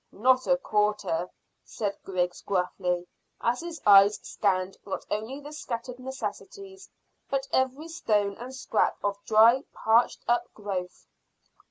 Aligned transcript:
"Not 0.11 0.47
a 0.47 0.57
quarter," 0.57 1.29
said 1.63 1.95
Griggs 2.03 2.41
gruffly, 2.41 3.05
as 3.39 3.59
his 3.59 3.79
eyes 3.85 4.17
scanned 4.23 4.75
not 4.83 5.05
only 5.11 5.39
the 5.39 5.53
scattered 5.53 5.99
necessities, 5.99 6.89
but 7.29 7.47
every 7.53 7.87
stone 7.87 8.33
and 8.37 8.51
scrap 8.55 8.97
of 9.03 9.23
dry, 9.25 9.63
parched 9.73 10.23
up 10.27 10.51
growth. 10.55 11.05